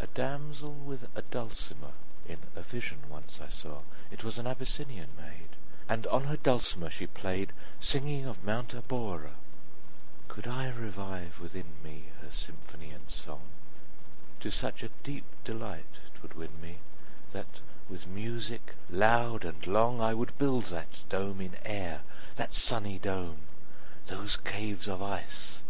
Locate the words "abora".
8.74-9.34